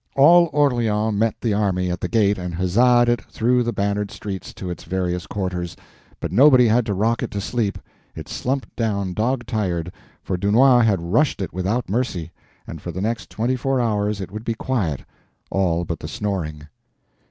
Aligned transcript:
All 0.15 0.49
Orleans 0.51 1.15
met 1.15 1.35
the 1.39 1.53
army 1.53 1.91
at 1.91 2.01
the 2.01 2.07
gate 2.07 2.39
and 2.39 2.55
huzzaed 2.55 3.07
it 3.07 3.21
through 3.25 3.61
the 3.61 3.71
bannered 3.71 4.09
streets 4.09 4.51
to 4.55 4.71
its 4.71 4.83
various 4.83 5.27
quarters, 5.27 5.77
but 6.19 6.31
nobody 6.31 6.67
had 6.67 6.87
to 6.87 6.95
rock 6.95 7.21
it 7.21 7.29
to 7.29 7.39
sleep; 7.39 7.77
it 8.15 8.27
slumped 8.27 8.75
down 8.75 9.13
dog 9.13 9.45
tired, 9.45 9.91
for 10.23 10.37
Dunois 10.37 10.79
had 10.79 10.99
rushed 11.03 11.39
it 11.39 11.53
without 11.53 11.87
mercy, 11.87 12.31
and 12.65 12.81
for 12.81 12.91
the 12.91 12.99
next 12.99 13.29
twenty 13.29 13.55
four 13.55 13.79
hours 13.79 14.19
it 14.19 14.31
would 14.31 14.43
be 14.43 14.55
quiet, 14.55 15.03
all 15.51 15.85
but 15.85 15.99
the 15.99 16.07
snoring. 16.07 16.63